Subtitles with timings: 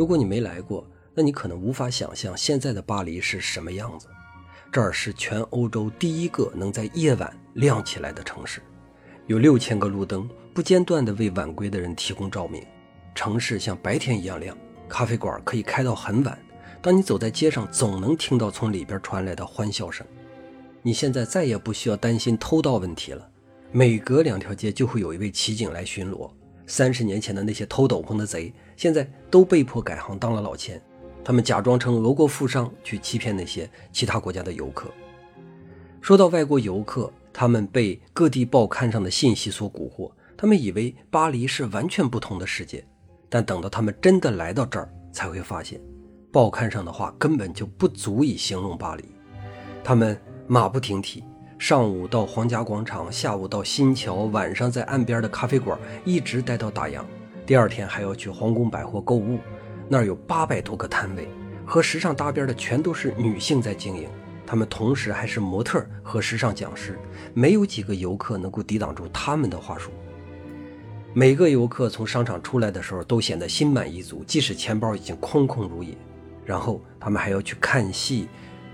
[0.00, 4.06] 如果你没来过，那你可能无法想象现在的巴黎是什么样子。
[4.72, 8.62] 这儿是全欧洲第一个能在夜晚亮起来的城市，
[9.26, 12.64] 有六千个路灯不间断地为晚归的人提供照明。
[13.14, 14.56] 城市像白天一样亮，
[14.88, 16.38] 咖啡馆可以开到很晚。
[16.80, 20.06] 当你走在街上，总能听到从里边传来的欢笑声。
[20.80, 23.28] 你现在再也不需要担心偷盗问题了，
[23.70, 26.30] 每隔两条街就会有一位骑警来巡逻。
[26.66, 30.80] 三十年前的那些偷斗篷的贼，现在都被迫改行当了老千。
[31.22, 34.90] 他们假装成俄国富商去欺骗那些其他国家的游客。
[36.00, 42.82] 说到外国游客，他们被各地报刊上的信息所蛊惑，他们以为巴黎是完全不同的世界。
[43.28, 45.78] 但等到他们真的来到这儿，才会发现，
[46.32, 49.04] 报刊上的话根本就不足以形容巴黎。
[49.84, 51.22] 他们马不停蹄，
[51.58, 57.04] 上午到皇家广场，下午到新桥，晚上在岸边的咖啡馆一直待到打烊。
[57.50, 59.40] 第二天还要去皇宫百货购物。
[59.88, 61.28] 那儿有八百多个摊位，
[61.66, 64.08] 和时尚搭边的全都是女性在经营，
[64.46, 66.96] 她们同时还是模特和时尚讲师，
[67.34, 69.90] 没有几个游客能够抵挡住他们的话术。
[71.12, 75.92] 每个游客从商场出来的时候都显得心满意足，即使钱包已经空空如也。
[76.44, 78.28] 然后他们还要去看戏，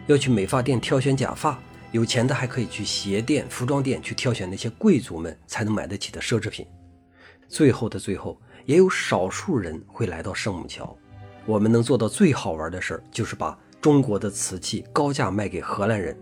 [0.07, 1.59] 要去美发店挑选假发，
[1.93, 6.67] 有钱的还可以去鞋店、服装店去挑选那些贵族们才能买得起的奢侈品。
[7.49, 10.95] 最后的最后，也有少数人会来到圣母桥。
[11.47, 16.19] 我们能做到最好玩的事儿，就是把中国的瓷器高价卖给荷兰人，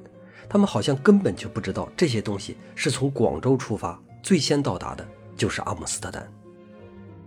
[0.49, 6.31] 他们好像根本就不知道这些东西是从广州出发，最先到达的就是阿姆斯特丹。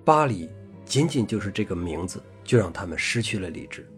[0.06, 0.48] 巴黎
[0.86, 3.90] 仅仅就是这个名字，就让他们失去了理智。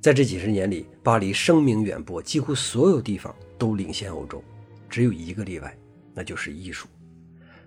[0.00, 4.42] 在这几十年里，巴黎声名远播，几乎所有地方都领先欧洲，
[4.88, 5.78] 只有一个例外，
[6.12, 6.88] 那就是艺术。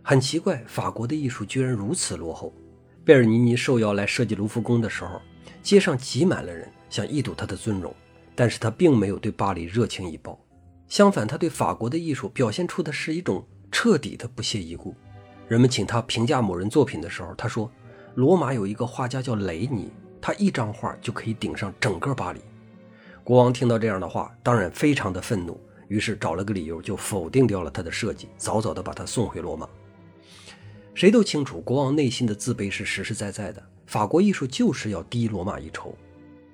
[0.02, 2.54] 很奇怪，法国的艺术居然如此落后。
[3.06, 5.22] 贝尔尼尼受邀来设计卢浮宫的时候。
[5.62, 7.96] 街上挤满了人，想一睹他的尊容，
[8.36, 10.38] 但是他并没有对巴黎热情以报，
[10.90, 14.94] 相反，他对法国的艺术表现出的是一种彻底的不屑一顾。
[15.48, 17.72] 人们请他评价某人作品的时候，他说
[18.16, 22.42] ：“罗马有一个画家叫雷尼，他一张画就可以顶上整个巴黎。”
[23.24, 29.66] 国王听到这样的话，当然非常的愤怒，于是找了个理由就否定掉了他的设计，早早的把他送回罗马。
[30.96, 33.64] 谁都清楚，国王内心的自卑是实实在在的。
[33.88, 35.96] 法国艺术就是要低罗马一筹，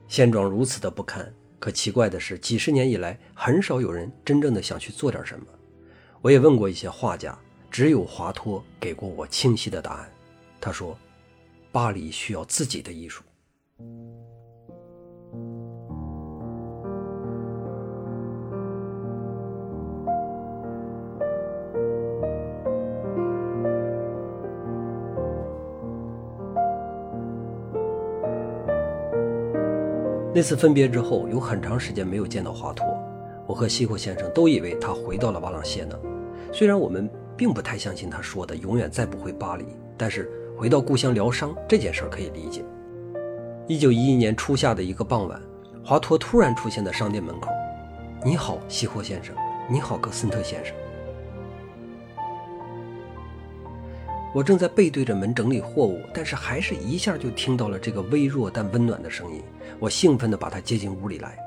[0.07, 1.31] 现状如此的不堪。
[1.59, 5.45] 可奇怪的是，几十年以来，很少有人真正的想去做点什么。
[6.22, 7.38] 我也问过一些画家，
[7.69, 10.09] 只有华托给过我清晰的答案。
[10.61, 10.97] 他说
[11.71, 13.23] ：“巴黎需要自己的艺术。”
[30.39, 32.88] 那次分别之后，有很长时间没有见到华托。
[33.45, 36.00] 我和西霍先生都以为他回到了瓦朗谢讷。
[36.53, 39.66] 虽然我们并不太相信他说的永远再不回巴黎，
[39.97, 42.63] 但是回到故乡疗伤这件事可以理解。
[43.67, 45.41] 一九一一年初夏的一个傍晚，
[45.83, 47.50] 华托突然出现在商店门口。
[48.23, 49.35] “你好，西霍先生。
[49.69, 50.73] ”“你好，格森特先生。”
[54.31, 59.41] 我正在背对着门整理货物，但是还是一下就听到了这个微弱但温暖的声音。
[59.79, 61.38] 我兴奋地把他接进屋里来。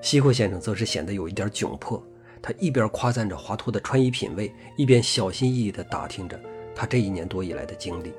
[0.00, 2.02] 西霍先生则是显得有一点窘迫，
[2.40, 6.40] 他一边夸赞着华托的穿衣品味，一边小心翼翼地打听着
[6.74, 8.12] 他这一年多以来的经历。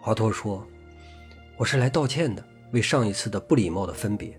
[0.00, 0.66] 华托说
[1.56, 4.36] ：“我是来道歉的，为上一次的不礼貌的分别。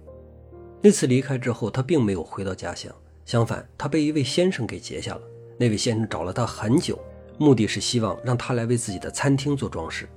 [0.82, 2.94] 那次离开之后，他并没有回到家乡，
[3.26, 5.22] 相反，他被一位先生给截下了。
[5.58, 7.00] 那位先生找了他很久。”
[7.38, 10.08] 目的是希望让他来为自己的餐厅做装饰。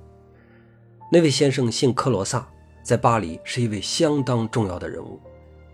[1.11, 2.47] 那位先生姓克罗萨，
[2.83, 5.19] 在巴黎是一位相当重要的人物。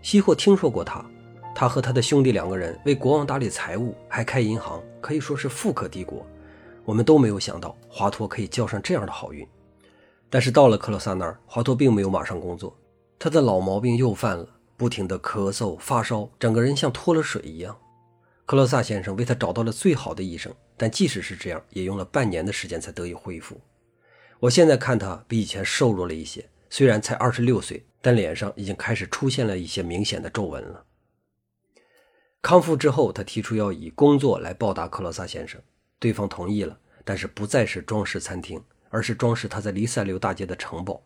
[0.02, 1.04] 西霍听说过他，
[1.54, 6.26] 他和他的兄弟两个人为国王打理财务，还开银行，可以说是富可敌国。
[6.84, 9.46] 我们都没有想到华托可以交上这样的好运。
[10.30, 12.76] 但是到了克罗萨那儿，华托并没有马上工作，
[13.18, 14.46] 他的老毛病又犯了，
[14.76, 17.76] 不停的咳嗽、发烧，整个人像脱了水一样。
[18.48, 20.50] 克罗萨先生为他找到了最好的医生。
[20.74, 23.60] 但即使是这样，也用了半年的时间才得以恢复。
[24.40, 30.86] 我现在看他比以前瘦弱了一些，虽然才二十六岁，但脸上已经开始出现了一些明显的皱纹了。
[32.40, 35.60] 康复之后，他提出要以工作来报答克罗萨先生，
[35.98, 41.02] 对方同意了，但是不再是装饰餐厅，而是装饰他在黎塞留大街的城堡。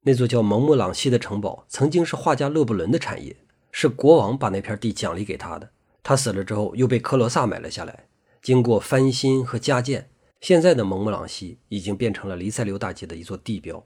[0.00, 3.36] 那座叫蒙莫朗西的城堡曾经是画家勒布伦的产业，
[3.70, 5.68] 是国王把那片地奖励给他的。
[6.02, 8.06] 他死了之后，又被克罗萨买了下来。
[8.42, 10.10] 经过翻新和加建，
[10.40, 13.84] 现在的蒙布朗西已经变成了黎塞留大街的一座地标。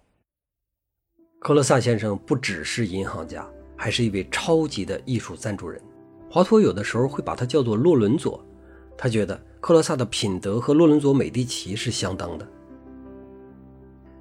[1.40, 3.46] 克罗萨先生不只是银行家，
[3.76, 5.80] 还是一位超级的艺术赞助人。
[6.30, 8.42] 华托有的时候会把他叫做洛伦佐，
[8.96, 12.48] 他觉得克罗萨的品德和洛伦佐·美第奇是相当的。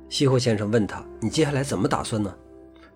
[0.09, 2.35] 西霍先生问他：“你接下来怎么打算呢？”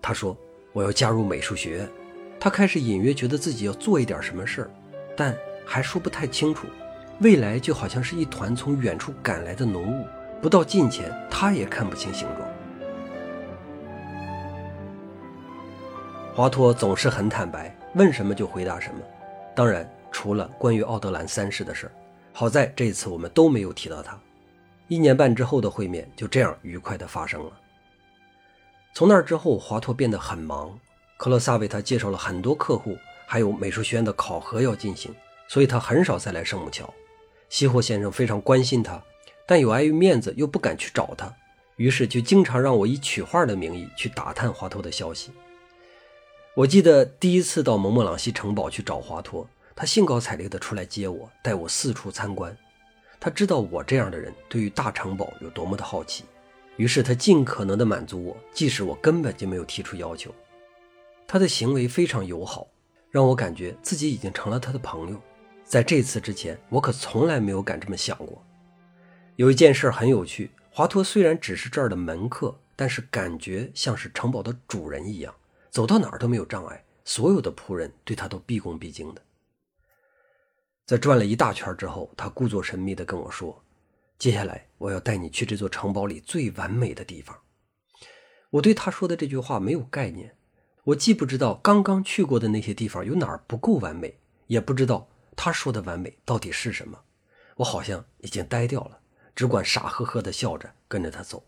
[0.00, 0.36] 他说
[0.72, 1.90] ：“我要加入美术学院。”
[2.38, 4.70] 他开始隐约觉得自己要做一点什么事儿，
[5.20, 5.36] 但
[5.66, 6.66] 还说不太清楚。
[7.18, 10.06] 未来就好像是一团从远处赶来的浓雾，
[10.40, 12.48] 不到近前，他也看不清形状。
[16.34, 19.00] 华托总是很坦白，问什么就回答什么。
[19.54, 21.92] 当然，除了关于奥德兰三世的事儿，
[22.32, 24.18] 好在这次我们都没有提到他。
[24.88, 27.52] 一年半之后的会面就这样愉快地发生了。
[28.94, 30.70] 从那之后，华托变得很忙。
[31.18, 32.96] 克洛萨为他介绍了很多客户，
[33.30, 35.14] 还有美术学院的考核要进行，
[35.46, 36.92] 所以他很少再来圣母桥。
[37.48, 39.00] 西霍先生非常关心他，
[39.46, 41.32] 但有碍于面子又不敢去找他，
[41.76, 45.30] 于是就经常让我以取画的名义去打探华托的消息。
[46.54, 52.54] 我记得第一次到蒙莫朗西城堡去找华托，他兴高采烈地出来接我，带我四处参观。
[53.20, 56.24] 他知道我这样的人对于大城堡有多么的好奇，
[56.74, 60.34] 于是他尽可能地满足我，即使我根本就没有提出要求。
[61.28, 62.66] 他的行为非常友好，
[63.10, 65.20] 让我感觉自己已经成了他的朋友。
[65.64, 68.44] 在这次之前，我可从来没有敢这么想过。
[69.36, 75.34] 有一件事很有趣，华佗虽然只是这儿的门客，但是感觉像是城堡的主人一样。
[75.70, 79.22] 走到哪儿都没有障碍，所有的仆人对他都毕恭毕敬的。
[80.84, 83.62] 在转了一大圈之后，他故作神秘地跟我说
[84.18, 87.38] ：“接下来我要带你去这座城堡里最完美的地方。”
[88.50, 90.34] 我对他说的这句话没有概念，
[90.90, 96.98] 我既不知道刚刚去过的那些地方有哪儿不够完美，也不知道他说的完美到底是什么。
[97.56, 98.98] 我好像已经呆掉了，
[99.34, 101.44] 只管傻呵呵地笑着跟着他走。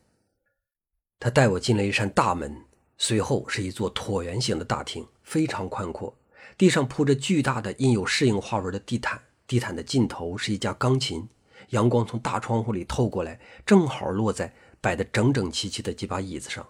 [1.18, 2.64] 他带我进了一扇大门。
[2.98, 6.16] 随后是一座椭圆形的大厅，非常宽阔，
[6.56, 11.28] 地上铺着巨大的印有适应花纹的地毯，地毯的尽头是一架钢琴，
[11.70, 16.64] 阳光从大窗户里透过来，正好落在摆得整整齐齐的几把椅子上，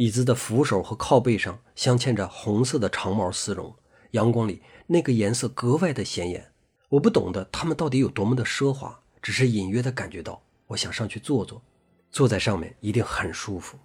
[0.00, 3.70] 椅子的扶手和靠背上镶嵌着红色的长毛丝绒，
[4.12, 6.52] 阳光里那个颜色格外的显眼。
[6.88, 11.60] 我不懂得它们到底有多么的奢华，只是隐约的感觉到，我想上去坐坐，
[12.10, 13.76] 坐在上面一定很舒服。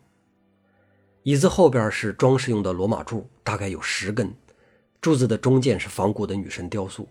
[1.24, 4.34] 椅子后边是装饰用的罗马柱，大概有十根，
[5.02, 7.06] 柱子的中间是仿古的女神雕塑。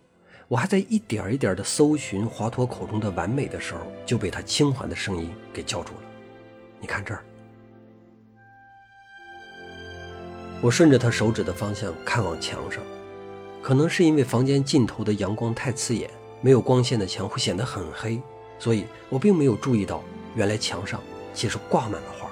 [0.49, 6.01] 我还在一点一点的搜寻华佗口中的完美的时候，就被他轻缓的声音给叫住了。
[6.81, 7.23] 你看这儿。
[10.65, 12.83] 我顺着他手指的方向看往墙上，
[13.61, 16.09] 可能是因为房间尽头的阳光太刺眼，
[16.41, 18.19] 没有光线的墙会显得很黑，
[18.59, 20.03] 所以我并没有注意到，
[20.35, 21.03] 原来墙上
[21.35, 22.31] 其实挂满了画。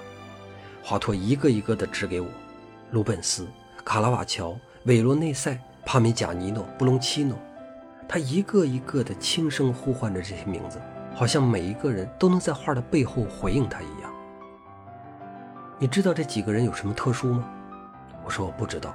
[0.82, 2.28] 华托一个一个地指给我，
[2.92, 3.46] 鲁本斯、
[3.84, 7.36] 卡拉瓦乔、韦罗内塞、帕米贾尼诺、布隆奇诺，
[8.08, 10.80] 他一个一个地轻声呼唤着这些名字，
[11.14, 14.10] 好像每一个人都能在画的背后回应他一样。
[15.78, 17.46] 你知道这几个人有什么特殊吗？
[18.24, 18.94] 我说我不知道。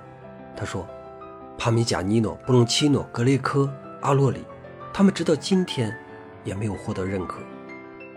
[0.56, 0.88] 他说，
[1.58, 3.72] 帕米贾尼诺、布隆奇诺、格雷科、
[4.02, 4.44] 阿洛里，
[4.94, 5.96] 他们直到今天
[6.44, 7.40] 也没有获得认可，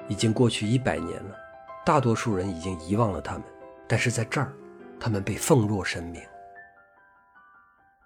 [0.09, 1.37] 已经过去一百年了，
[1.85, 3.43] 大多数人已经遗忘了他们。
[3.87, 4.53] 但是在这儿，
[4.99, 6.23] 他们被奉若神明。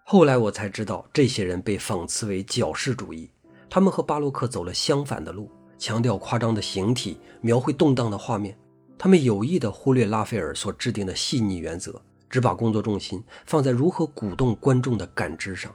[0.04, 3.30] 后来我才知道，这些人被讽刺为矫饰主义。
[3.70, 8.56] 他们和巴洛克走了相反的路，强调夸张的形体，描绘动荡的画面。
[8.96, 12.00] 他们有意地忽略拉斐尔所制定的细腻原则，
[12.34, 15.72] 只把工作重心放在如何鼓动观众的感知上。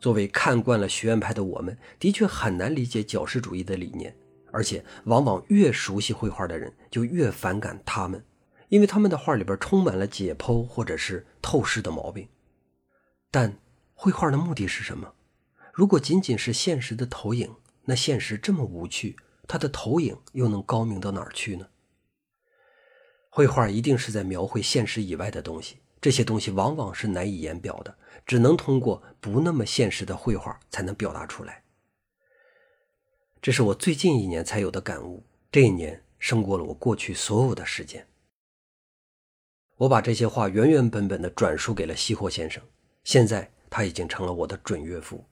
[0.00, 4.12] 作为看惯了学院派的我们，的确很难理解矫饰主义的理念，
[4.50, 8.24] 而且往往越熟悉绘画的人就越反感他们。
[8.70, 12.26] 因为他们的画里边充满了解剖或者是透视的毛病，
[13.30, 13.56] 但
[13.94, 15.12] 绘画的目的是什么？
[15.72, 17.54] 如果仅仅是现实的投影，
[17.84, 19.14] 那现实这么无趣，
[19.46, 21.68] 它的投影又能高明到哪儿去呢？
[23.38, 31.62] 绘画一定是在描绘现实以外的东西，这些东西往往是难以言表的，只能通过不那么现实的绘画才能表达出来。
[33.40, 38.08] 这是我最近一年才有的感悟，这一年胜过了我过去所有的时间。
[39.76, 42.60] 我把这些话原原本本的转述给了西霍先生，
[43.04, 45.24] 现在他已经成了我的准岳父。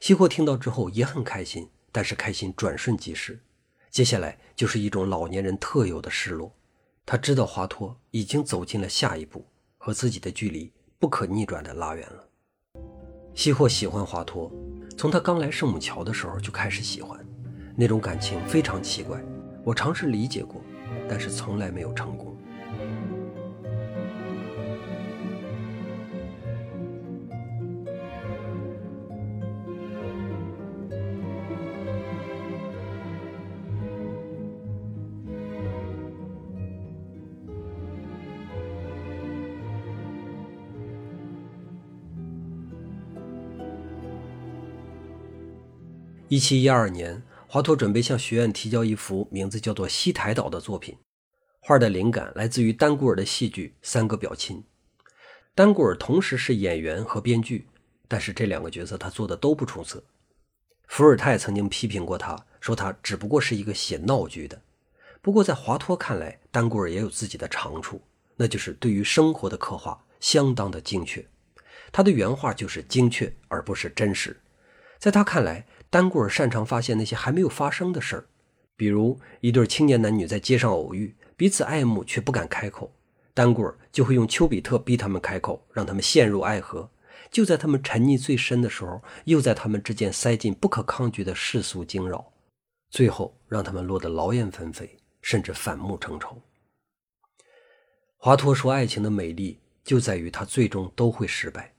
[0.00, 3.38] 西霍听到之后也很开心，但是开心转瞬即逝。
[3.90, 6.56] 接下来就是一种老年人特有的失落。
[7.10, 9.44] 他知道华佗已经走进了下一步，
[9.78, 12.24] 和自己的距离不可逆转的拉远了。
[13.34, 14.48] 西霍喜欢华佗，
[14.96, 17.18] 从他刚来圣母桥的时候就开始喜欢，
[17.74, 19.20] 那种感情非常奇怪。
[19.64, 20.62] 我尝试理解过，
[21.08, 22.36] 但是从来没有成功。
[46.30, 50.96] 一七一二年，华佗准备向学院提交一幅名字叫做《西台岛》的作品。
[51.58, 54.58] 画的灵感来自于丹古尔的戏剧《三个表亲》。
[55.56, 57.66] 丹古尔同时是演员和编剧，
[58.06, 60.04] 但是这两个角色他做的都不出色。
[60.86, 64.62] 伏尔泰曾经批评过他，说他只不过是一个写闹剧的。
[65.20, 68.00] 不过在华佗看来，丹古尔也有自己的长处，
[68.36, 71.26] 那就是对于生活的刻画相当的精确。
[71.90, 74.40] 他的原话就是精确，而不是真实。
[74.96, 78.24] 在他看来，丹古尔擅长发现那些还没有发生的事儿，
[78.76, 82.92] 比如一对青年男女在街上偶遇，彼此爱慕却不敢开口，
[83.34, 86.88] 丹古尔就会用丘比特逼他们开口，让他们陷入爱河。
[87.28, 92.32] 就在他们沉溺最深的时候，又在他们之间塞进不可抗拒的世俗惊扰，
[92.88, 96.40] 最后让他们落得劳燕分飞，甚至反目成仇。
[98.16, 101.74] 华佗说：“爱情的美丽就在于它最终都会失败，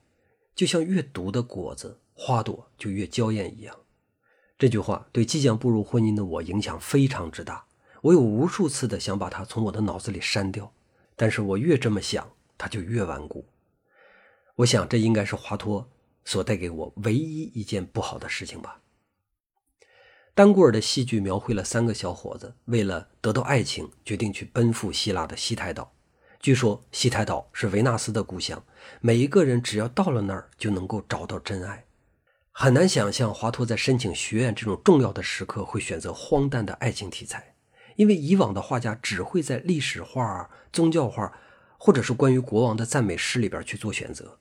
[0.53, 3.73] 就像越毒的果子，花朵就越娇艳一样。”
[4.61, 7.65] 这句话对即将步入婚姻的我影响非常之大，
[8.03, 10.71] 我有无数次的想把它从我的脑子里删掉，
[11.15, 13.43] 但是我越这么想，它就越顽固。
[14.57, 15.85] 我想这应该是华佗
[16.23, 18.79] 所带给我唯一一件不好的事情吧。
[20.35, 25.91] 丹古尔的戏剧描绘了三个小伙子为了得到爱情，决定去奔赴希腊的西台岛。
[26.39, 28.63] 据说西台岛是维纳斯的故乡，
[28.99, 31.83] 每一个人只要到了那儿就能够找到真爱。
[32.61, 37.55] 很难想象华佗在申请学院这种重要的时刻会选择荒诞的爱情题材，
[37.95, 41.35] 因为以往的画家只会在历史画、宗教画，
[41.79, 44.37] 或者是关于国王的赞美诗里边去做选择。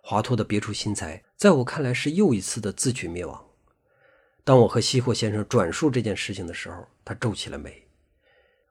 [0.00, 3.44] 华佗的别出心裁，在我看来是又一次的自取灭亡。
[4.44, 7.86] 当我和西霍先生转述这件事情的时候，他皱起了眉。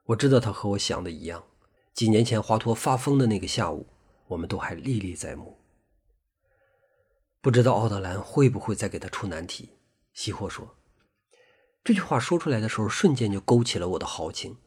[0.05, 1.43] 我知道他和我想的一样，
[1.93, 3.85] 几年前华佗发疯的那个下午，
[4.29, 5.55] 我们都还历历在目。
[7.47, 9.69] 不知道奥德兰会不会再给他出难题？
[10.13, 10.75] 西霍说。
[11.81, 14.57] 这句话说出来的时候，瞬间就勾起了我的豪情。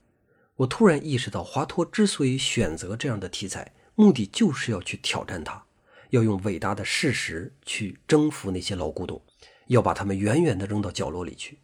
[0.56, 5.62] 我突然意识到，华佗之所以选择这样的题材，目的就是要去挑战他，
[6.08, 9.20] 要用伟大的事实去征服那些老古董，
[9.66, 11.58] 要把他们远远地扔到角落里去。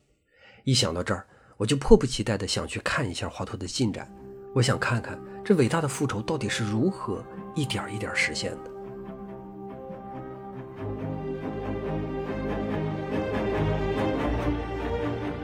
[0.65, 4.15] 一想到这儿，我就迫不及待地想去看一下华佗的进展。
[4.55, 8.76] 我想看看这伟大的复仇到底是如何一点一点实现的。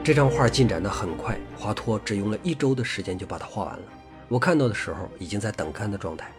[0.03, 3.83] 这张画进展得很快，华佗只用了一周的时间就把它画完了。
[4.27, 6.29] 我看到的时候已经在等干的状态。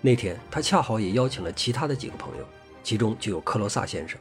[0.00, 2.46] 那天他恰好也邀请了其他的几个朋友，
[2.82, 4.18] 其中就有克罗萨先生。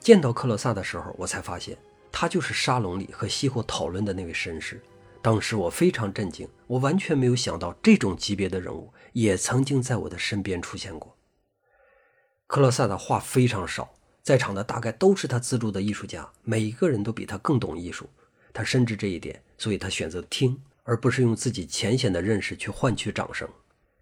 [0.00, 1.78] 见到克罗萨的时候，我才发现
[2.12, 4.82] 他就是沙龙里和西霍讨论的那位绅士。
[5.22, 11.16] 当时我非常震惊，我完全没有想到这种级别的人物也曾经在我的身边出现过。
[12.46, 13.94] 克罗萨的话非常少。
[14.24, 18.08] 在场的大概都是他资助的艺术家，每一个人都比他更懂艺术。
[18.54, 23.46] 他深知这一点，所以他选择听，而不是用自己浅显的认识去换取掌声。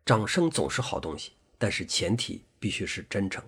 [0.07, 3.43] 掌声总是好东西，但是前提必须是真诚。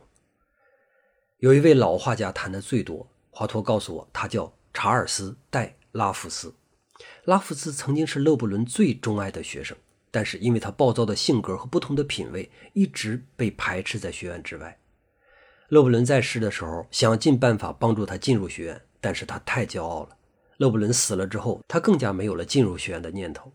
[1.39, 6.53] 有一位老画家谈的最多，华佗告诉我，他叫查尔斯·戴拉夫斯。
[7.25, 9.77] 拉夫斯曾经是勒布伦最钟爱的学生，
[10.11, 14.77] 但是因为他暴躁的性格和不同的品味，一直被排斥在学院之外。
[15.69, 20.17] 勒布伦在世的时候，想尽办法帮助他进入学院，但是他太骄傲了。
[20.59, 23.53] 勒布伦死了之后，他更加没有了进入学院的念头。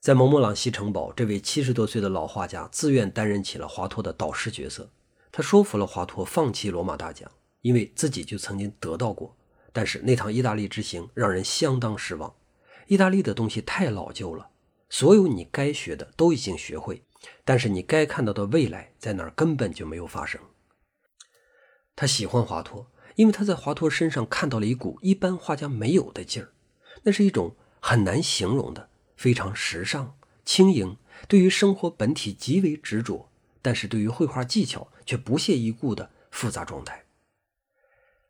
[0.00, 4.90] 在蒙莫朗西城堡，这位七十多岁的老画家自愿担任起了华佗的导师角色。
[5.30, 7.30] 他说服了华佗放弃罗马大奖，
[7.60, 9.36] 因为自己就曾经得到过。
[9.72, 12.34] 但是那趟意大利之行让人相当失望。
[12.86, 14.48] 意大利的东西太老旧了，
[14.88, 17.02] 所有你该学的都已经学会，
[17.44, 20.40] 但是你该看到的未来在那儿根本就没有发生。
[22.02, 26.50] 他喜欢华佗，因为他在华佗身上看到了一股一般画家没有的劲儿，
[27.04, 30.96] 那是一种很难形容的、非常时尚、轻盈，
[31.28, 33.28] 对于生活本体极为执着，
[33.62, 37.04] 但是对于绘画技巧却不屑一顾的复杂状态。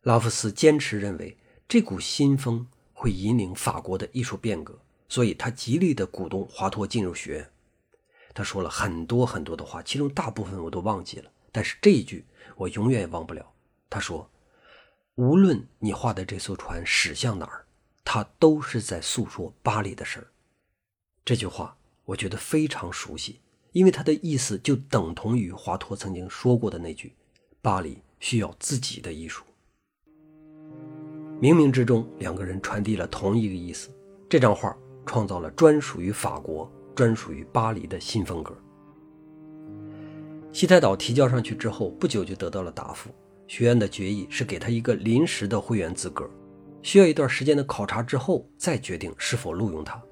[0.03, 7.51] 拉夫斯坚持认为这股新风会引领法国的艺术变革，所以他极力的鼓动华佗进入学院。
[8.35, 12.27] 他说了很多很多的话，其中大部分我都忘记了，但是这一句
[12.57, 13.51] 我永远也忘不了。
[13.93, 14.27] 他说
[15.17, 17.67] ：“无论你画的这艘船驶向哪儿，
[18.03, 20.27] 它都是在诉说巴黎的事儿。”
[21.27, 23.41] 这句话我觉得非常熟悉，
[23.73, 27.13] 因为它的意思就等同于华佗曾经说过的那句
[27.61, 29.45] ：“巴黎需要自己的艺术。”
[31.39, 33.91] 冥冥之中，两个人传递了同一个意思。
[34.27, 38.57] 这张画创造了专属于法国、专属于巴黎的新风格。
[40.51, 43.11] 西台岛提交上去之后，不久就得到了答复。
[43.53, 46.27] 学院的决议是给他一个临时的会员资格，
[46.81, 50.03] 需要一段时间的考察之后再决定是否录用他。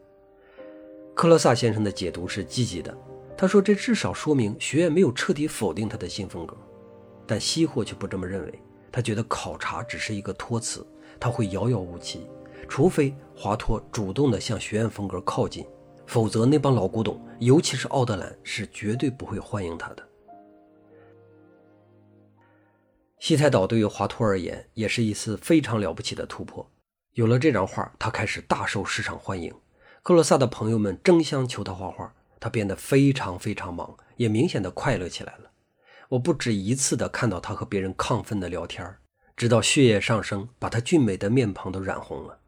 [1.15, 2.95] 克罗萨先生的解读是积极的，
[3.39, 6.55] 他说这至少说明学院没有彻底否定他的新风格。
[7.27, 10.87] 但西霍却不这么认为，他觉得考察只是一个托词，
[11.19, 12.29] 他会遥遥无期，
[12.69, 15.65] 除非华托主动的向学院风格靠近，
[16.05, 20.10] 否则那帮老古董，尤其是奥德兰，是绝对不会欢迎他的。
[23.21, 26.67] 西太岛对于华托而言也是一次非常了不起的突破。
[27.13, 29.55] 有了这张画，他开始大受市场欢迎。
[30.03, 35.51] 克洛萨的朋友们争相求他画画，他变得非常非常忙，也明显的快乐起来了。
[36.09, 38.97] 我不止一次的看到他和别人亢奋的聊天，
[39.37, 42.39] 直到血液上升，把他俊美的面庞都染红了。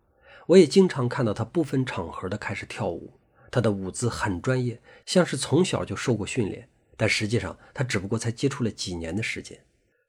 [0.47, 6.71] 我也经常看到他不分场合的开始跳舞，他的舞姿很专业，像是从小就受过训练。
[6.97, 9.63] 但实际上，他只不过才接触了几年的时间。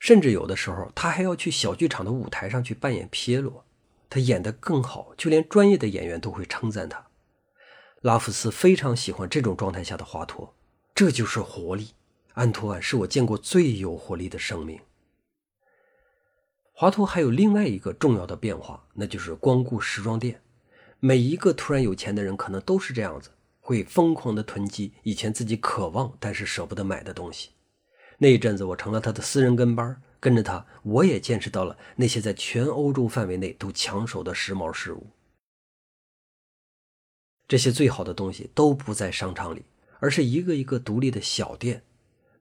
[0.04, 3.64] 甚至有的时候，他还要去小剧场的舞台上去扮演皮耶罗，
[4.10, 7.08] 他演得更好，就连专业的演员都会称赞他。
[8.02, 10.50] 拉夫斯非常喜欢这种状态下的华佗，
[10.94, 11.92] 这就是活力。
[12.34, 14.78] 安托万是我见过最有活力的生命。
[16.74, 20.42] 华佗还有另外一个重要的变化，那就是光顾时装店。
[21.00, 23.30] 每一个突然有钱的人可能都是这样子，
[23.62, 27.52] 会疯狂的囤积以前自己渴望但是舍不得买的东西。
[28.18, 35.08] 那一阵子，我成了他的私人跟班，跟着他，我也见识到了那些在全欧洲范围内都抢手的时髦事物。
[37.48, 39.66] 这些最好的东西都不在商场里，
[40.00, 41.84] 而是一个一个独立的小店，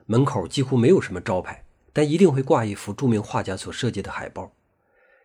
[0.07, 4.53] 门口几乎没有什么招牌，但一定会挂一幅著名画家所设计的海报。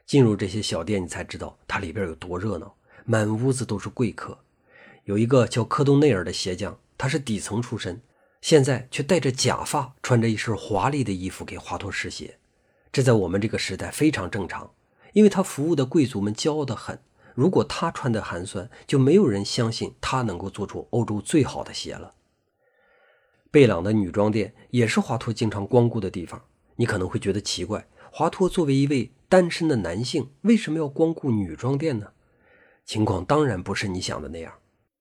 [0.06, 4.40] 进入这些小店，你才知道它里边有多热闹，满屋子都是贵客。
[5.04, 8.02] 有一个叫科东内尔的鞋匠，他是底层出身。
[8.48, 12.38] 现在却戴着假发，穿着一身华丽的衣服给华托试鞋，
[12.94, 14.72] 这在我们这个时代非常正常，
[15.12, 16.98] 因为他服务的贵族们骄傲的很。
[17.36, 22.14] 如果他穿的寒酸，就没有人相信他能够做出欧洲最好的鞋了。
[23.52, 26.42] 贝朗的女装店也是华托经常光顾的地方。
[26.78, 32.14] 你可能会觉得奇怪，华托作为一位单身的男性，为什么要光顾女装店呢？
[32.86, 34.54] 情况当然不是你想的那样，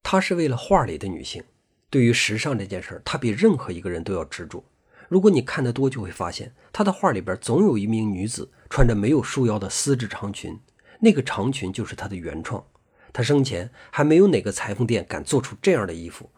[0.02, 1.44] 他是为了画里的女性。
[1.88, 4.64] 对于时尚这件事儿，他比任何一个人都要执着。
[5.08, 10.58] 如果你看得多，就会发现他的画里边总有一名女子穿着没有束腰的丝质长裙，
[11.00, 12.64] 那个长裙就是他的原创。
[13.12, 16.28] 他生前还没有哪个裁缝店敢做出这样的衣服，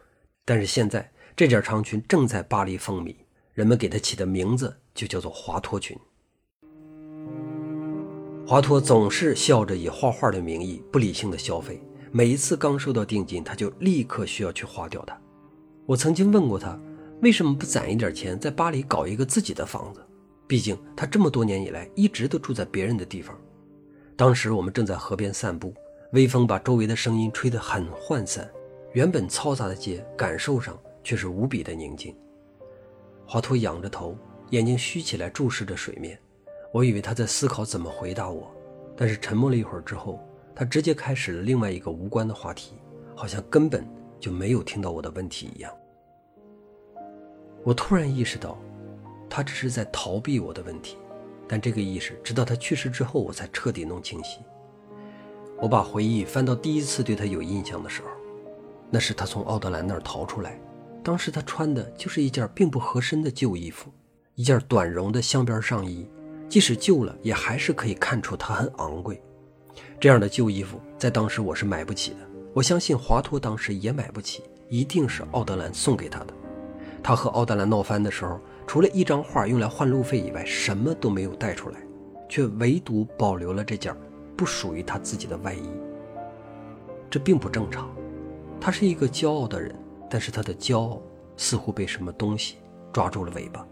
[0.45, 3.15] 但是现在这件长裙正在巴黎风靡，
[3.53, 5.97] 人们给他起的名字就叫做华托裙。
[8.45, 11.81] 华托总是笑着以画画的名义不理性的消费，
[12.11, 15.19] 每一次刚收到定金，他就立刻需要去花掉它。
[15.89, 16.79] 我曾经问过他，
[17.23, 19.99] 为什么不攒一点钱在巴黎搞一个自己的房子？
[20.45, 23.35] 毕竟他这么多年以来一直都住在别人的地方。
[24.15, 25.73] 当时我们正在河边散步，
[26.11, 28.47] 微风把周围的声音吹得很涣散，
[28.93, 32.15] 原本嘈杂的街感受上却是无比的宁静。
[33.25, 34.15] 华托仰着头，
[34.51, 36.19] 眼睛虚起来注视着水面。
[36.71, 38.47] 我以为他在思考怎么回答我，
[38.95, 40.19] 但是沉默了一会儿之后，
[40.53, 42.75] 他直接开始了另外一个无关的话题，
[43.15, 43.83] 好像根本
[44.19, 45.71] 就没有听到我的问题一样。
[47.63, 48.57] 我突然意识到，
[49.29, 50.97] 他只是在逃避我的问题，
[51.47, 54.39] 但这个意识直到他去世之后，我才彻底弄清晰。
[55.61, 58.07] 我把回忆翻到第一次对他有印象的时候，
[58.89, 60.57] 那是他从奥德兰那儿逃出来，
[61.03, 63.91] 当时他穿的就是一件并不合身的旧衣服，
[64.35, 66.09] 一件短绒的镶边上衣，
[66.47, 69.21] 即使旧了，也还是可以看出它很昂贵。
[69.99, 76.33] 这样的旧衣服在当时我是买不起的，我相信华托当时也买不起，一定是奥德兰送给他的。
[77.01, 81.79] 他和奥德兰闹翻的时候，除了一张画用来换路费以外，什么都没有带出来，
[82.27, 83.95] 却唯独保留了这件
[84.35, 85.69] 不属于他自己的外衣。
[87.09, 87.89] 这并不正常。
[88.59, 89.73] 他是一个骄傲的人，
[90.09, 91.01] 但是他的骄傲
[91.37, 92.57] 似乎被什么东西
[92.91, 93.65] 抓住了尾巴。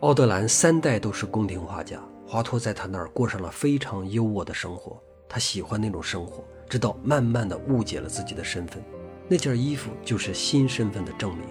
[0.00, 4.98] 奥德兰三代都是宫廷画家，华托在他那儿过上了非常优渥的生活。
[5.28, 8.82] 他喜欢那种生活，直到慢慢的误解了自己的身份。
[9.28, 11.44] 那件衣服就是新身份的证明，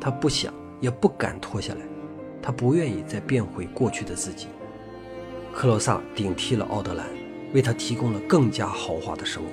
[0.00, 1.80] 他不想也不敢脱下来，
[2.42, 4.48] 他不愿意再变回过去的自己。
[5.52, 7.06] 克洛萨顶替了奥德兰，
[7.52, 9.50] 为他提供了更加豪华的生活。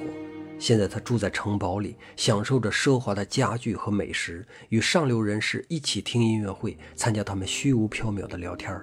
[0.60, 8.80] 现在他住在城堡里，享受着奢华的家具和美食，与上流人士一起听音乐会，参加他们虚无缥缈的聊天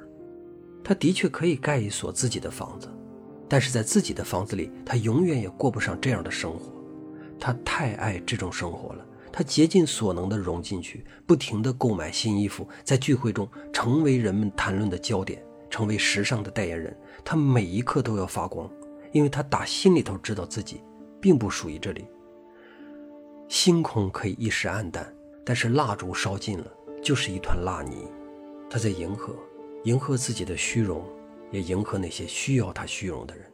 [0.83, 2.89] 他的确可以盖一所自己的房子，
[3.49, 6.73] 但是在自己的房子里，他永远也过不上这样的生活。
[7.41, 16.95] 他太爱这种生活了，他竭尽所能地融进去，不停地购买新衣服，在聚会中成为人们谈论的焦点，成为时尚的代言人。
[17.25, 18.69] 他每一刻都要发光，
[19.13, 20.83] 因为他打心里头知道自己
[21.21, 22.07] 并不属于这里。
[23.49, 26.67] 星空可以一时暗淡，但是蜡烛烧尽了
[27.03, 28.07] 就是一团蜡泥。
[28.69, 29.35] 他在迎合，
[29.85, 31.03] 迎合自己的虚荣，
[31.51, 33.45] 也迎合那些需要他虚荣的人。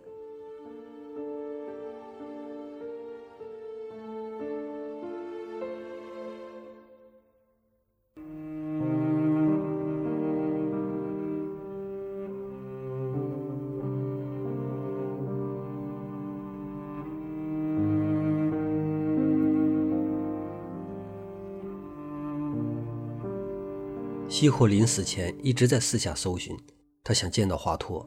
[24.35, 26.57] 西霍临死前一直在四下搜寻，
[27.05, 28.05] 他想见到华佗，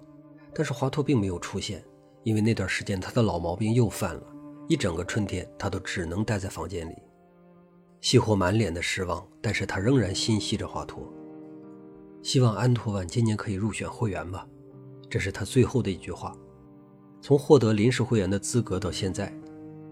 [0.56, 1.84] 但是华佗并没有出现，
[2.24, 4.24] 因为那段时间他的老毛病又犯了，
[4.68, 6.96] 一整个春天他都只能待在房间里。
[8.02, 11.04] 西霍满脸的失望，但是他仍然心系着华佗，
[12.24, 14.48] 希望安托万今年可以入选会员吧，
[15.08, 16.36] 这是他最后的一句话。
[17.22, 19.32] 从获得临时会员的资格到现在，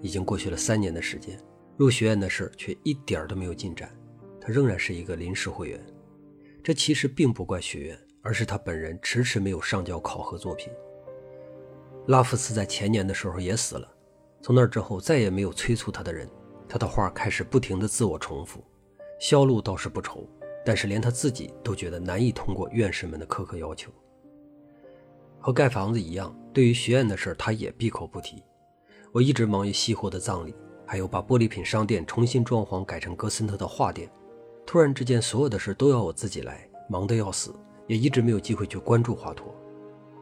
[0.01, 1.39] 已经过去了三年的时间，
[1.77, 3.95] 入学院的事却一点都没有进展，
[4.41, 5.83] 他仍然是一个临时会员。
[6.63, 10.73] 这其实并不怪学院，而是他本人迟迟没有上交考核作品。
[12.07, 13.87] 拉夫斯在前年的时候也死了，
[14.41, 16.27] 从那之后再也没有催促他的人，
[16.67, 18.63] 他的画开始不停的自我重复，
[19.19, 20.27] 销路倒是不愁，
[20.65, 23.91] 但是连他自己都觉得难以通过院士们的苛刻要求。
[25.39, 28.43] 和盖房子一样，对于学院的事他也闭口不提。
[29.11, 34.09] 我一直忙于西霍的葬礼，还有把玻璃品商店重新装潢改成格森特的画店。
[34.65, 37.53] 突然之间，所有的事都要我自己来，忙得要死，
[37.87, 39.43] 也一直没有机会去关注华佗。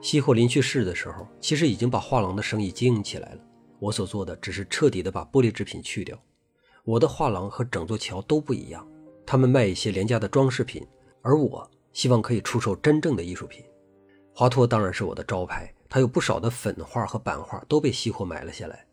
[0.01, 3.39] 西霍临去世的时候，其实已经把画廊的生意经营起来了。
[3.79, 6.17] 我所做的只是彻底的把玻璃制品去掉。
[6.83, 8.85] 我的画廊和整座桥都不一样，
[9.25, 10.85] 他们卖一些廉价的装饰品，
[11.21, 13.63] 而我希望可以出售真正的艺术品。
[14.33, 18.85] 华佗当然是我的招牌，他有不少的粉画和版画都被西霍买了下来。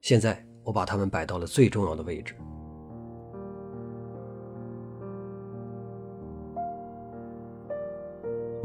[0.00, 2.34] 现在我把它们摆到了最重要的位置。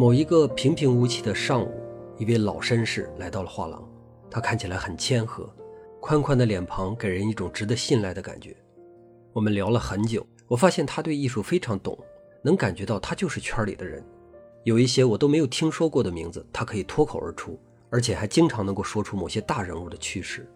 [0.01, 1.71] 某一个平平无奇的上午，
[2.17, 3.87] 一位老绅士来到了画廊。
[4.31, 5.47] 他看起来很谦和，
[5.99, 8.57] 宽宽的脸庞给人一种值得信赖的感觉。
[9.31, 11.95] 我们聊了很久，我发现他对艺术非常懂，
[12.41, 14.03] 能感觉到他就是圈里的人。
[14.63, 17.59] 有一些我都没有听说过的名字，他可以脱口而出，
[17.91, 20.51] 而且还经常能够说出某些大人物的趣事。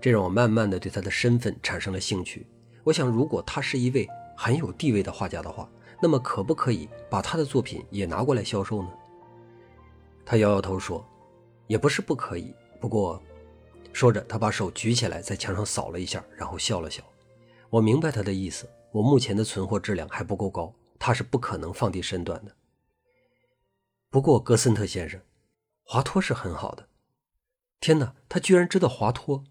[0.00, 2.46] 这让我慢慢的对他的身份产生了兴趣。
[2.84, 5.68] 我想，如果他是一位很有地位的画家的话。
[6.00, 8.88] 那么可不可以把他的作品也拿过来销售呢？
[10.24, 11.04] 他摇摇头说
[11.66, 13.20] ：“也不是不可以，不过……”
[13.92, 17.02] 说着，他把手举起来，在墙上扫了一下，然后笑了笑。
[17.70, 18.68] 我明白他的意思。
[18.90, 22.56] 我目前的存货质量还不够高，他是不可能放低身段的。
[24.08, 25.20] 不过，格森特先生，
[25.84, 26.88] 华托是很好的。
[27.80, 29.44] 天哪，他居然知道华托！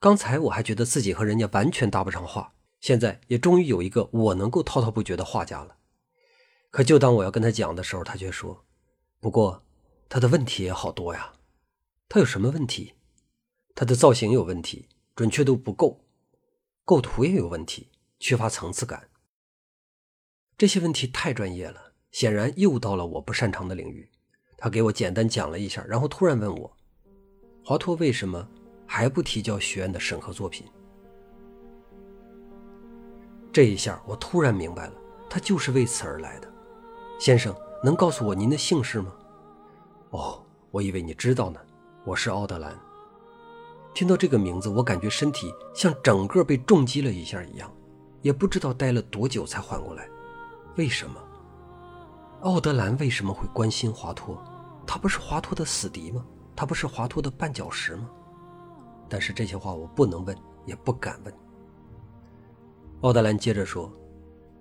[0.00, 5.76] 刚才我还觉得自己和人家完全搭不上话，现在也终于有一个我能够滔滔不绝的画家了。
[6.70, 8.64] 可就当我要跟他讲的时候，他却说
[9.20, 9.64] ：“不过，
[10.08, 11.32] 他的问题也好多呀。
[12.08, 12.94] 他有什么问题？
[13.74, 16.04] 他的造型有问题，准确度不够，
[16.84, 19.08] 构图也有问题，缺乏层次感。
[20.56, 24.08] 这些问题太专业了，显然又到了我不擅长的领域。”
[24.62, 26.76] 他给我简单讲了一下，然后突然问我
[27.64, 28.46] ：“华托为什么
[28.86, 30.66] 还不提交学院的审核作品？”
[33.50, 34.92] 这一下，我突然明白了，
[35.30, 36.49] 他就是为此而来的。
[37.20, 37.54] 先生，
[37.84, 39.12] 能告诉我您的姓氏吗？
[40.08, 41.60] 哦，我以为你知道呢。
[42.02, 42.74] 我是奥德兰。
[43.92, 47.70] 听到这个名字，我感觉身体像整个被重击了一下一样，
[48.22, 50.08] 也不知道待了多久才缓过来。
[50.76, 51.20] 为什么？
[52.40, 54.42] 奥德兰为什么会关心华托？
[54.86, 56.24] 他不是华托的死敌吗？
[56.56, 58.08] 他不是华托的绊脚石吗？
[59.10, 61.34] 但是这些话我不能问，也不敢问。
[63.02, 63.92] 奥德兰接着说：“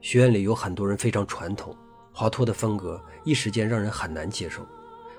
[0.02, 1.74] 学院里有很多人非常传统。”
[2.20, 4.68] 华托的风格一时间让人很难接受，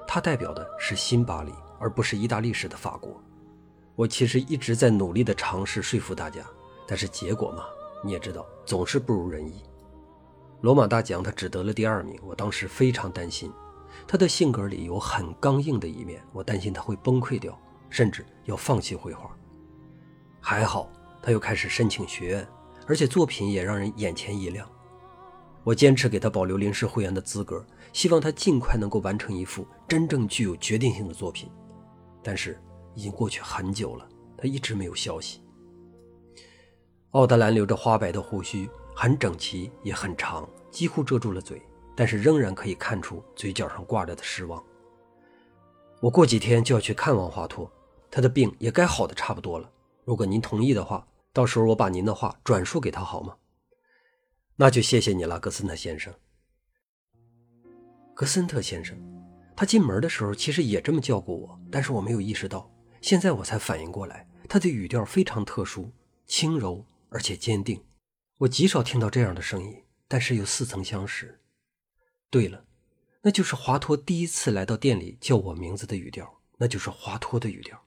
[0.07, 3.19] 他代表的是新巴黎，而不是意大利式的法国。
[3.97, 6.45] 我其实一直在努力地尝试说服大家，
[6.87, 7.65] 但是结果嘛，
[8.05, 9.63] 你也知道，总是不如人意。
[10.61, 13.51] 罗马大奖他只得了第二名，我当时非常担心，
[14.07, 17.59] 他的性格里有很刚硬的一面，我担心他会崩溃掉，
[17.89, 19.35] 甚至要放弃绘画。
[20.39, 22.47] 还好，他又开始申请学院，
[22.87, 24.69] 而且作品也让人眼前一亮。
[25.63, 31.51] 我坚持给他保留临时会员的资格，希望他尽快能够完成一幅真正具有决定性的作品。
[32.23, 32.61] 但是
[32.95, 35.43] 已经过去很久了，他一直没有消息。
[37.11, 41.61] 奥德兰留着花白的胡须，很整齐，也很长，几乎遮住了嘴，
[41.95, 44.63] 但是仍然可以看出嘴角上挂着的失望。
[46.01, 47.71] 我过几天就要去看望华托，
[48.11, 49.71] 他的病也该好的差不多了。
[50.05, 53.35] 如果您同意的话，到时候我把您的话转述给他好吗？
[54.61, 56.13] 那就谢谢你了，格森特先生。
[58.15, 58.95] 格森特先生，
[59.57, 62.71] 他进门的时候其实也这么叫过我，但是我没有意识到，
[63.01, 65.91] 现在我才反应过来，他的语调非常特殊，
[66.27, 67.83] 轻柔而且坚定。
[68.37, 71.41] 我极少听到这样的声音，但是又似曾相识。
[72.29, 72.67] 对了，
[73.23, 77.83] 那就是华托第一次来到店里叫我名字的语调，那就是华托的语调。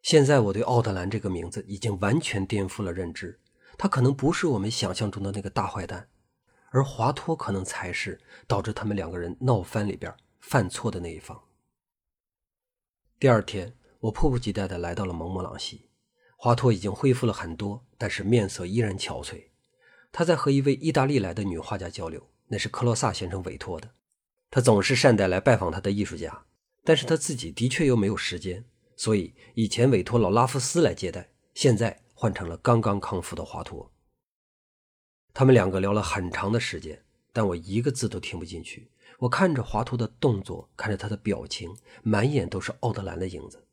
[0.00, 3.40] 现在我对奥德兰这个名字已经完全颠覆了认知，
[3.78, 6.08] 他可能不是我们想象中的那个大坏蛋，
[6.70, 11.42] 而华托可能才是导致他们两个人闹翻里边犯错的那一方。
[13.18, 15.88] 第二天，我迫不及待地来到了蒙莫朗西，
[16.36, 19.46] 华托已经恢复了很多，但是面色依然憔悴。
[20.12, 23.90] 他在和一位意大利来的女画家交流，那是克洛萨先生委托的。
[24.50, 26.44] 他总是善待来拜访他的艺术家，
[26.84, 28.64] 但是他自己的确又没有时间。
[28.96, 33.90] 所以以前委托老拉夫斯来接待，现在换成了刚刚康复的华佗。
[35.34, 38.90] 他们两个聊了很长的时间，但我一个字都听不进去。
[39.18, 43.66] 我看着华佗的动作，看着他的表情，满眼都是奥德兰的影子。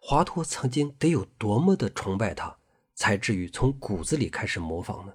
[0.00, 2.56] 华佗曾经得有多么的崇拜他，
[2.94, 5.14] 才至于从骨子里开始模仿呢？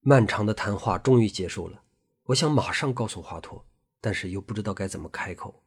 [0.00, 1.82] 漫长的谈话终于结束了，
[2.24, 3.62] 我想马上告诉华佗，
[4.00, 5.62] 但是又不知道该怎么开口。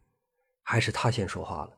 [0.63, 1.76] 还是他先说话了。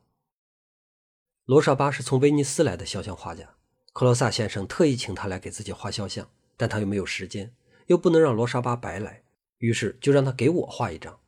[1.49, 3.55] 罗莎巴是从威尼斯来的肖像画家，
[3.91, 7.51] 克罗萨先生特意请他来给自己画肖像，但他又没有时间，
[7.87, 9.23] 又不能让罗莎巴白来，
[9.57, 11.19] 于是就让他给我画一张。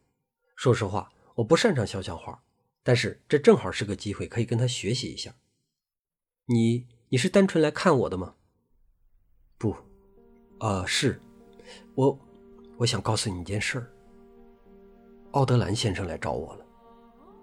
[0.56, 2.40] 说实话，我不擅长肖像画，
[2.84, 5.34] 但是这正好是个机会，可以跟他学习一下。
[6.46, 8.36] 你你是单纯来看我的吗？
[9.58, 9.76] 不，
[10.60, 11.20] 啊，是，
[11.96, 12.20] 我
[12.78, 13.92] 我想告诉你一件事儿。
[15.32, 16.66] 奥德兰先生来找我了。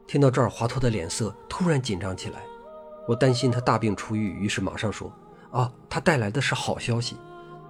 [0.06, 2.46] 听到这儿，华托的脸色突然紧张起来。
[3.08, 5.10] 我担心他大病初愈，于是马上说
[5.50, 7.16] ：“啊，他带来的是好消息。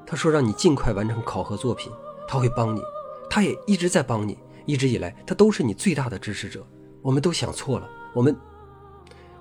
[0.05, 1.93] 他说让你尽快完成考核作品，
[2.27, 2.83] 他会帮你。
[3.31, 6.67] 他也一直在帮你，一直以来他都是你最大的支持者。
[7.01, 8.37] 我们都想错了，我们……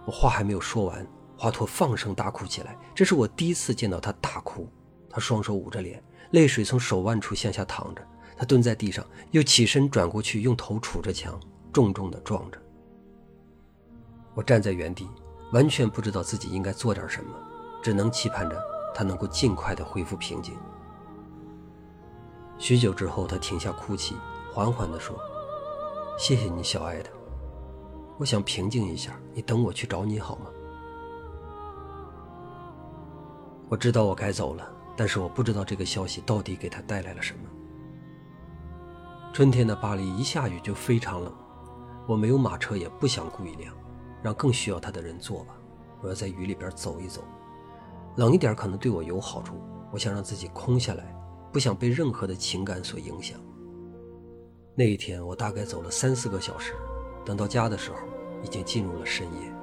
[0.05, 1.03] 我话还没有说完，
[1.35, 2.77] 华佗放声大哭起来。
[2.93, 4.69] 这是我第一次见到他大哭。
[5.09, 8.07] 他双手捂着脸，泪水从手腕处向下淌着。
[8.37, 11.39] 他蹲在地上，又起身转过去，用头杵着墙，
[11.73, 12.61] 重重地撞着。
[14.35, 15.09] 我站在原地，
[15.51, 17.33] 完全不知道自己应该做点什么，
[17.81, 18.61] 只能期盼着
[18.93, 20.55] 他能够尽快的恢复平静。
[22.57, 24.15] 许久之后，他停下哭泣，
[24.51, 25.15] 缓缓地说
[26.17, 27.09] ：“谢谢你，小爱的。
[28.17, 30.47] 我想平静一下，你等我去找你好吗？”
[33.69, 37.39] 我知道我该走了，但是我不知道这个消息到底给他带来了什么。
[39.33, 41.31] 春天的巴黎一下雨就非常冷，
[42.07, 43.71] 我没有马车，也不想雇一辆。
[44.21, 45.55] 让更需要他的人做吧。
[46.01, 47.23] 我要在雨里边走一走，
[48.17, 49.55] 冷一点可能对我有好处。
[49.91, 51.15] 我想让自己空下来，
[51.51, 53.39] 不想被任何的情感所影响。
[54.75, 56.73] 那一天，我大概走了三四个小时，
[57.25, 57.97] 等到家的时候，
[58.43, 59.53] 已经进入了深夜。